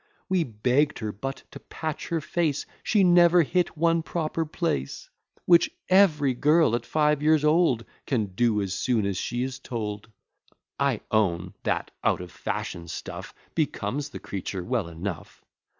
We 0.27 0.43
begg'd 0.43 0.97
her 0.97 1.11
but 1.11 1.43
to 1.51 1.59
patch 1.59 2.07
her 2.07 2.21
face, 2.21 2.65
She 2.81 3.03
never 3.03 3.43
hit 3.43 3.77
one 3.77 4.01
proper 4.01 4.47
place; 4.47 5.11
Which 5.45 5.69
every 5.89 6.33
girl 6.33 6.73
at 6.73 6.87
five 6.87 7.21
years 7.21 7.45
old 7.45 7.85
Can 8.07 8.33
do 8.33 8.63
as 8.63 8.73
soon 8.73 9.05
as 9.05 9.17
she 9.17 9.43
is 9.43 9.59
told. 9.59 10.09
I 10.79 11.01
own, 11.11 11.53
that 11.61 11.91
out 12.03 12.19
of 12.19 12.31
fashion 12.31 12.87
stuff 12.87 13.35
Becomes 13.53 14.09
the 14.09 14.17
creature 14.19 14.63
well 14.63 14.87
enough. 14.87 15.43